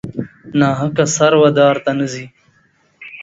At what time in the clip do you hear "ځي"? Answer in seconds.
2.13-2.25